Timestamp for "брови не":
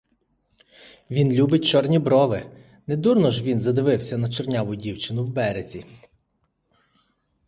1.99-2.97